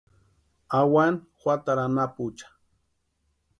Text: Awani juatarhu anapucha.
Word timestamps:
Awani 0.77 1.19
juatarhu 1.39 1.83
anapucha. 1.85 2.47